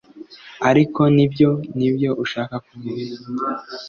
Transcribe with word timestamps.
Ariko 0.69 1.01
nibyo 1.15 1.49
nibyo 1.77 2.09
ushaka 2.23 2.55
kuvuga 2.65 3.05